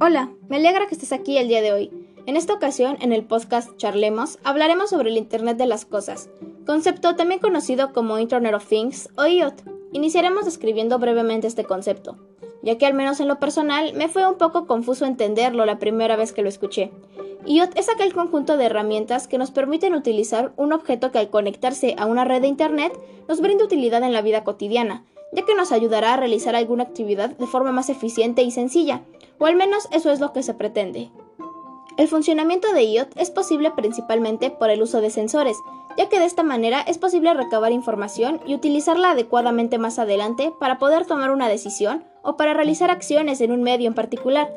Hola, 0.00 0.30
me 0.48 0.58
alegra 0.58 0.86
que 0.86 0.94
estés 0.94 1.10
aquí 1.10 1.38
el 1.38 1.48
día 1.48 1.60
de 1.60 1.72
hoy. 1.72 1.90
En 2.26 2.36
esta 2.36 2.54
ocasión, 2.54 2.96
en 3.00 3.12
el 3.12 3.24
podcast 3.24 3.76
Charlemos, 3.78 4.38
hablaremos 4.44 4.90
sobre 4.90 5.10
el 5.10 5.16
Internet 5.16 5.56
de 5.56 5.66
las 5.66 5.86
Cosas, 5.86 6.30
concepto 6.64 7.16
también 7.16 7.40
conocido 7.40 7.92
como 7.92 8.16
Internet 8.20 8.54
of 8.54 8.68
Things 8.68 9.08
o 9.16 9.26
IoT. 9.26 9.60
Iniciaremos 9.90 10.44
describiendo 10.44 11.00
brevemente 11.00 11.48
este 11.48 11.64
concepto, 11.64 12.16
ya 12.62 12.78
que 12.78 12.86
al 12.86 12.94
menos 12.94 13.18
en 13.18 13.26
lo 13.26 13.40
personal 13.40 13.92
me 13.94 14.06
fue 14.06 14.24
un 14.24 14.38
poco 14.38 14.68
confuso 14.68 15.04
entenderlo 15.04 15.66
la 15.66 15.80
primera 15.80 16.14
vez 16.14 16.32
que 16.32 16.42
lo 16.42 16.48
escuché. 16.48 16.92
IoT 17.44 17.76
es 17.76 17.88
aquel 17.88 18.14
conjunto 18.14 18.56
de 18.56 18.66
herramientas 18.66 19.26
que 19.26 19.38
nos 19.38 19.50
permiten 19.50 19.96
utilizar 19.96 20.52
un 20.56 20.72
objeto 20.72 21.10
que 21.10 21.18
al 21.18 21.30
conectarse 21.30 21.96
a 21.98 22.06
una 22.06 22.24
red 22.24 22.42
de 22.42 22.46
Internet 22.46 22.96
nos 23.26 23.40
brinda 23.40 23.64
utilidad 23.64 24.04
en 24.04 24.12
la 24.12 24.22
vida 24.22 24.44
cotidiana, 24.44 25.04
ya 25.32 25.44
que 25.44 25.56
nos 25.56 25.72
ayudará 25.72 26.14
a 26.14 26.18
realizar 26.18 26.54
alguna 26.54 26.84
actividad 26.84 27.30
de 27.30 27.46
forma 27.48 27.72
más 27.72 27.90
eficiente 27.90 28.42
y 28.42 28.52
sencilla, 28.52 29.02
o 29.38 29.46
al 29.46 29.56
menos 29.56 29.88
eso 29.90 30.10
es 30.10 30.20
lo 30.20 30.32
que 30.32 30.42
se 30.42 30.54
pretende. 30.54 31.10
El 31.96 32.06
funcionamiento 32.06 32.72
de 32.72 32.84
IoT 32.84 33.16
es 33.16 33.30
posible 33.30 33.72
principalmente 33.72 34.50
por 34.50 34.70
el 34.70 34.82
uso 34.82 35.00
de 35.00 35.10
sensores, 35.10 35.56
ya 35.96 36.08
que 36.08 36.20
de 36.20 36.26
esta 36.26 36.44
manera 36.44 36.80
es 36.80 36.96
posible 36.96 37.34
recabar 37.34 37.72
información 37.72 38.40
y 38.46 38.54
utilizarla 38.54 39.10
adecuadamente 39.10 39.78
más 39.78 39.98
adelante 39.98 40.52
para 40.60 40.78
poder 40.78 41.06
tomar 41.06 41.32
una 41.32 41.48
decisión 41.48 42.04
o 42.22 42.36
para 42.36 42.54
realizar 42.54 42.92
acciones 42.92 43.40
en 43.40 43.50
un 43.50 43.62
medio 43.62 43.88
en 43.88 43.94
particular. 43.94 44.48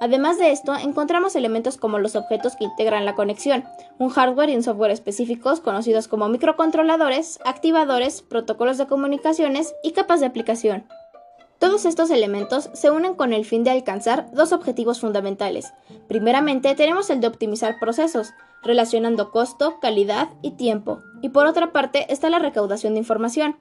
Además 0.00 0.38
de 0.38 0.52
esto, 0.52 0.74
encontramos 0.74 1.36
elementos 1.36 1.76
como 1.76 1.98
los 1.98 2.16
objetos 2.16 2.54
que 2.56 2.64
integran 2.64 3.04
la 3.04 3.14
conexión, 3.14 3.64
un 3.98 4.10
hardware 4.10 4.50
y 4.50 4.56
un 4.56 4.62
software 4.62 4.90
específicos 4.90 5.60
conocidos 5.60 6.06
como 6.08 6.28
microcontroladores, 6.28 7.40
activadores, 7.44 8.22
protocolos 8.22 8.78
de 8.78 8.86
comunicaciones 8.86 9.74
y 9.82 9.92
capas 9.92 10.20
de 10.20 10.26
aplicación. 10.26 10.86
Todos 11.58 11.86
estos 11.86 12.10
elementos 12.10 12.68
se 12.74 12.90
unen 12.90 13.14
con 13.14 13.32
el 13.32 13.44
fin 13.44 13.64
de 13.64 13.70
alcanzar 13.70 14.30
dos 14.32 14.52
objetivos 14.52 15.00
fundamentales. 15.00 15.72
Primeramente 16.06 16.74
tenemos 16.74 17.08
el 17.08 17.20
de 17.20 17.28
optimizar 17.28 17.78
procesos, 17.80 18.34
relacionando 18.62 19.30
costo, 19.30 19.80
calidad 19.80 20.28
y 20.42 20.52
tiempo, 20.52 21.00
y 21.22 21.30
por 21.30 21.46
otra 21.46 21.72
parte 21.72 22.12
está 22.12 22.28
la 22.28 22.38
recaudación 22.38 22.94
de 22.94 23.00
información. 23.00 23.56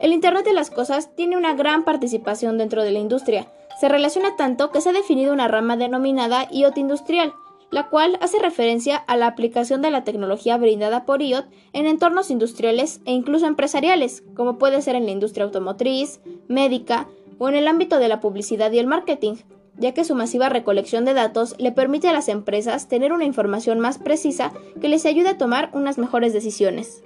El 0.00 0.12
Internet 0.12 0.44
de 0.44 0.52
las 0.52 0.70
Cosas 0.70 1.14
tiene 1.14 1.36
una 1.36 1.54
gran 1.54 1.84
participación 1.84 2.58
dentro 2.58 2.82
de 2.82 2.92
la 2.92 2.98
industria, 2.98 3.48
se 3.78 3.88
relaciona 3.88 4.34
tanto 4.34 4.70
que 4.72 4.80
se 4.80 4.88
ha 4.88 4.92
definido 4.92 5.32
una 5.32 5.46
rama 5.46 5.76
denominada 5.76 6.48
IoT 6.50 6.78
industrial, 6.78 7.32
la 7.70 7.88
cual 7.88 8.18
hace 8.20 8.38
referencia 8.40 8.96
a 8.96 9.16
la 9.16 9.28
aplicación 9.28 9.82
de 9.82 9.90
la 9.90 10.02
tecnología 10.02 10.56
brindada 10.56 11.04
por 11.04 11.22
IoT 11.22 11.46
en 11.72 11.86
entornos 11.86 12.30
industriales 12.30 13.00
e 13.04 13.12
incluso 13.12 13.46
empresariales, 13.46 14.24
como 14.34 14.58
puede 14.58 14.82
ser 14.82 14.96
en 14.96 15.04
la 15.04 15.12
industria 15.12 15.44
automotriz, 15.44 16.20
médica 16.48 17.06
o 17.38 17.48
en 17.48 17.54
el 17.54 17.68
ámbito 17.68 17.98
de 17.98 18.08
la 18.08 18.20
publicidad 18.20 18.70
y 18.72 18.78
el 18.78 18.86
marketing, 18.86 19.36
ya 19.76 19.94
que 19.94 20.04
su 20.04 20.14
masiva 20.14 20.48
recolección 20.48 21.04
de 21.04 21.14
datos 21.14 21.54
le 21.58 21.72
permite 21.72 22.08
a 22.08 22.12
las 22.12 22.28
empresas 22.28 22.88
tener 22.88 23.12
una 23.12 23.24
información 23.24 23.80
más 23.80 23.98
precisa 23.98 24.52
que 24.80 24.88
les 24.88 25.06
ayude 25.06 25.30
a 25.30 25.38
tomar 25.38 25.70
unas 25.72 25.98
mejores 25.98 26.32
decisiones. 26.32 27.02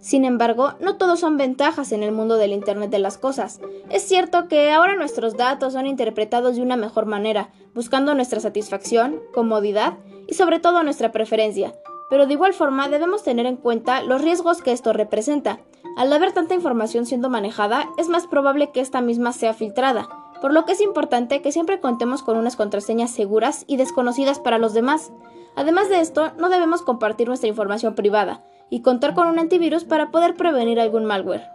Sin 0.00 0.24
embargo, 0.24 0.74
no 0.80 0.96
todos 0.96 1.20
son 1.20 1.36
ventajas 1.36 1.90
en 1.92 2.02
el 2.02 2.12
mundo 2.12 2.36
del 2.36 2.52
Internet 2.52 2.90
de 2.90 3.00
las 3.00 3.18
Cosas. 3.18 3.60
Es 3.90 4.02
cierto 4.02 4.46
que 4.46 4.70
ahora 4.70 4.94
nuestros 4.94 5.36
datos 5.36 5.72
son 5.72 5.86
interpretados 5.86 6.56
de 6.56 6.62
una 6.62 6.76
mejor 6.76 7.06
manera, 7.06 7.50
buscando 7.74 8.14
nuestra 8.14 8.40
satisfacción, 8.40 9.20
comodidad 9.34 9.98
y 10.28 10.34
sobre 10.34 10.60
todo 10.60 10.82
nuestra 10.82 11.10
preferencia, 11.10 11.74
pero 12.10 12.26
de 12.26 12.34
igual 12.34 12.54
forma 12.54 12.88
debemos 12.88 13.24
tener 13.24 13.46
en 13.46 13.56
cuenta 13.56 14.02
los 14.02 14.22
riesgos 14.22 14.62
que 14.62 14.72
esto 14.72 14.92
representa. 14.92 15.60
Al 15.96 16.12
haber 16.12 16.32
tanta 16.32 16.54
información 16.54 17.06
siendo 17.06 17.28
manejada, 17.28 17.88
es 17.98 18.08
más 18.08 18.26
probable 18.26 18.70
que 18.70 18.80
esta 18.80 19.00
misma 19.00 19.32
sea 19.32 19.54
filtrada, 19.54 20.08
por 20.40 20.52
lo 20.52 20.64
que 20.64 20.72
es 20.72 20.80
importante 20.80 21.42
que 21.42 21.52
siempre 21.52 21.80
contemos 21.80 22.22
con 22.22 22.36
unas 22.36 22.56
contraseñas 22.56 23.10
seguras 23.10 23.64
y 23.66 23.76
desconocidas 23.76 24.38
para 24.38 24.58
los 24.58 24.74
demás. 24.74 25.10
Además 25.56 25.88
de 25.88 26.00
esto, 26.00 26.32
no 26.38 26.48
debemos 26.48 26.82
compartir 26.82 27.28
nuestra 27.28 27.48
información 27.48 27.94
privada, 27.94 28.42
y 28.70 28.82
contar 28.82 29.14
con 29.14 29.26
un 29.28 29.38
antivirus 29.38 29.84
para 29.84 30.10
poder 30.10 30.34
prevenir 30.34 30.80
algún 30.80 31.04
malware. 31.04 31.48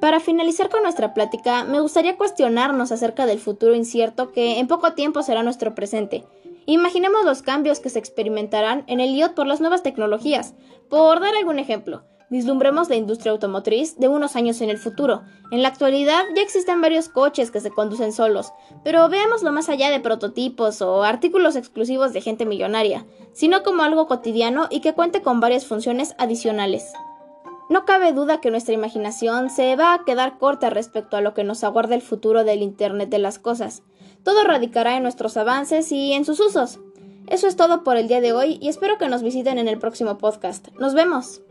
Para 0.00 0.20
finalizar 0.20 0.68
con 0.68 0.82
nuestra 0.82 1.12
plática, 1.12 1.64
me 1.64 1.80
gustaría 1.80 2.16
cuestionarnos 2.16 2.92
acerca 2.92 3.26
del 3.26 3.40
futuro 3.40 3.74
incierto 3.74 4.30
que 4.30 4.58
en 4.58 4.68
poco 4.68 4.92
tiempo 4.92 5.22
será 5.22 5.42
nuestro 5.42 5.74
presente. 5.74 6.24
Imaginemos 6.66 7.24
los 7.24 7.42
cambios 7.42 7.80
que 7.80 7.90
se 7.90 7.98
experimentarán 7.98 8.84
en 8.86 9.00
el 9.00 9.14
IoT 9.16 9.34
por 9.34 9.46
las 9.46 9.60
nuevas 9.60 9.82
tecnologías. 9.82 10.54
Por 10.88 11.18
dar 11.20 11.34
algún 11.34 11.58
ejemplo, 11.58 12.04
vislumbremos 12.30 12.88
la 12.88 12.96
industria 12.96 13.32
automotriz 13.32 13.96
de 13.98 14.08
unos 14.08 14.36
años 14.36 14.60
en 14.60 14.70
el 14.70 14.78
futuro. 14.78 15.22
En 15.50 15.62
la 15.62 15.68
actualidad 15.68 16.24
ya 16.34 16.42
existen 16.42 16.80
varios 16.80 17.08
coches 17.08 17.50
que 17.50 17.60
se 17.60 17.70
conducen 17.70 18.12
solos, 18.12 18.52
pero 18.84 19.08
veámoslo 19.08 19.52
más 19.52 19.68
allá 19.68 19.90
de 19.90 20.00
prototipos 20.00 20.82
o 20.82 21.02
artículos 21.02 21.56
exclusivos 21.56 22.12
de 22.12 22.20
gente 22.20 22.46
millonaria, 22.46 23.06
sino 23.32 23.62
como 23.62 23.82
algo 23.82 24.06
cotidiano 24.06 24.66
y 24.70 24.80
que 24.80 24.94
cuente 24.94 25.22
con 25.22 25.40
varias 25.40 25.66
funciones 25.66 26.14
adicionales. 26.18 26.92
No 27.68 27.84
cabe 27.84 28.12
duda 28.12 28.40
que 28.40 28.50
nuestra 28.50 28.74
imaginación 28.74 29.50
se 29.50 29.76
va 29.76 29.92
a 29.92 30.04
quedar 30.04 30.38
corta 30.38 30.70
respecto 30.70 31.16
a 31.16 31.20
lo 31.20 31.34
que 31.34 31.44
nos 31.44 31.64
aguarda 31.64 31.94
el 31.94 32.02
futuro 32.02 32.44
del 32.44 32.62
Internet 32.62 33.10
de 33.10 33.18
las 33.18 33.38
Cosas. 33.38 33.82
Todo 34.22 34.42
radicará 34.44 34.96
en 34.96 35.02
nuestros 35.02 35.36
avances 35.36 35.92
y 35.92 36.14
en 36.14 36.24
sus 36.24 36.40
usos. 36.40 36.80
Eso 37.26 37.46
es 37.46 37.56
todo 37.56 37.84
por 37.84 37.98
el 37.98 38.08
día 38.08 38.22
de 38.22 38.32
hoy 38.32 38.58
y 38.62 38.68
espero 38.68 38.96
que 38.96 39.08
nos 39.08 39.22
visiten 39.22 39.58
en 39.58 39.68
el 39.68 39.78
próximo 39.78 40.16
podcast. 40.16 40.68
Nos 40.78 40.94
vemos. 40.94 41.42